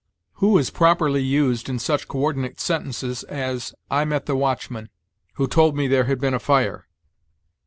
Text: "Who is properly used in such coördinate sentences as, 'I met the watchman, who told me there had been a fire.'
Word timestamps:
"Who 0.41 0.57
is 0.57 0.71
properly 0.71 1.21
used 1.21 1.69
in 1.69 1.77
such 1.77 2.07
coördinate 2.07 2.59
sentences 2.59 3.21
as, 3.25 3.75
'I 3.91 4.05
met 4.05 4.25
the 4.25 4.35
watchman, 4.35 4.89
who 5.35 5.47
told 5.47 5.77
me 5.77 5.85
there 5.85 6.05
had 6.05 6.19
been 6.19 6.33
a 6.33 6.39
fire.' 6.39 6.87